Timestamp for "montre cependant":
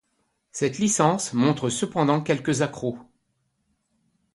1.33-2.21